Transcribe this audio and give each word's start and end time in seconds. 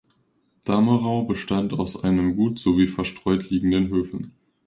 Damerau 0.65 1.25
bestand 1.25 1.73
aus 1.73 2.03
einem 2.03 2.35
Gut 2.35 2.57
sowie 2.57 2.87
verstreut 2.87 3.51
liegenden 3.51 3.89
Höfen. 3.89 4.33